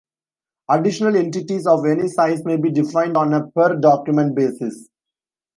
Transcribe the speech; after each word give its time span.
Additional 0.67 1.15
entities 1.15 1.67
of 1.67 1.85
any 1.85 2.07
size 2.07 2.43
may 2.43 2.57
be 2.57 2.71
defined 2.71 3.15
on 3.15 3.35
a 3.35 3.45
per-document 3.51 4.35
basis. 4.35 4.89